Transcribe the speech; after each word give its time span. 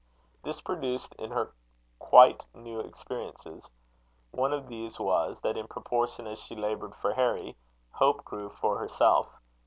This 0.43 0.61
produced 0.61 1.13
in 1.19 1.29
her 1.29 1.53
quite 1.99 2.47
new 2.55 2.79
experiences. 2.79 3.69
One 4.31 4.51
of 4.51 4.67
these 4.67 4.99
was, 4.99 5.39
that 5.41 5.57
in 5.57 5.67
proportion 5.67 6.25
as 6.25 6.39
she 6.39 6.55
laboured 6.55 6.95
for 6.95 7.13
Harry, 7.13 7.55
hope 7.91 8.25
grew 8.25 8.49
for 8.49 8.79
herself. 8.79 9.27